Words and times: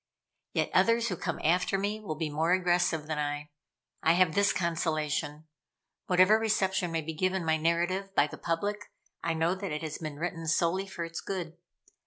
Yet 0.53 0.71
others 0.73 1.09
who 1.09 1.15
come 1.15 1.39
after 1.43 1.77
me 1.77 1.99
will 1.99 2.15
be 2.15 2.31
more 2.31 2.53
aggressive 2.53 3.05
than 3.05 3.19
I. 3.19 3.51
I 4.01 4.13
have 4.13 4.33
this 4.33 4.51
consolation: 4.51 5.45
whatever 6.07 6.39
reception 6.39 6.91
may 6.91 7.01
be 7.01 7.13
given 7.13 7.45
my 7.45 7.57
narrative 7.57 8.15
by 8.15 8.25
the 8.25 8.39
public, 8.39 8.89
I 9.23 9.35
know 9.35 9.53
that 9.53 9.71
it 9.71 9.83
has 9.83 9.99
been 9.99 10.17
written 10.17 10.47
solely 10.47 10.87
for 10.87 11.05
its 11.05 11.21
good. 11.21 11.55